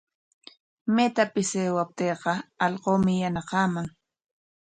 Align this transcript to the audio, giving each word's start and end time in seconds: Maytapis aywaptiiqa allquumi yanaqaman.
Maytapis 0.95 1.49
aywaptiiqa 1.63 2.33
allquumi 2.65 3.13
yanaqaman. 3.21 3.87